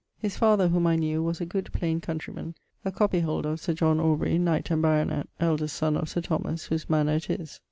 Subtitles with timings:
[0.17, 3.99] His father (whom I knew) was a good plaine countreyman, a coppyholder of Sir John
[3.99, 7.59] Aubrey, knight and baronet (eldest son of Sir Thomas), whose mannour it is.